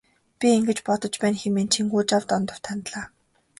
Би 0.39 0.47
ингэж 0.57 0.79
бодож 0.87 1.13
байна 1.21 1.37
хэмээн 1.41 1.69
Чингүнжав 1.73 2.23
Дондогт 2.29 2.63
хандлаа. 2.69 3.05